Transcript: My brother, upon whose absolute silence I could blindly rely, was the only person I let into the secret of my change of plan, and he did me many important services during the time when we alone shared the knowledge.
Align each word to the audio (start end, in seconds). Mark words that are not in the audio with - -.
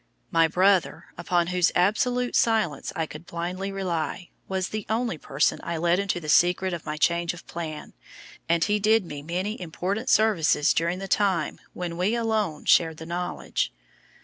My 0.31 0.47
brother, 0.47 1.05
upon 1.15 1.45
whose 1.53 1.71
absolute 1.75 2.35
silence 2.35 2.91
I 2.95 3.05
could 3.05 3.27
blindly 3.27 3.71
rely, 3.71 4.29
was 4.47 4.69
the 4.69 4.87
only 4.89 5.19
person 5.19 5.59
I 5.61 5.77
let 5.77 5.99
into 5.99 6.19
the 6.19 6.27
secret 6.27 6.73
of 6.73 6.87
my 6.87 6.97
change 6.97 7.35
of 7.35 7.45
plan, 7.45 7.93
and 8.49 8.63
he 8.63 8.79
did 8.79 9.05
me 9.05 9.21
many 9.21 9.61
important 9.61 10.09
services 10.09 10.73
during 10.73 10.97
the 10.97 11.07
time 11.07 11.59
when 11.73 11.97
we 11.97 12.15
alone 12.15 12.65
shared 12.65 12.97
the 12.97 13.05
knowledge. 13.05 13.71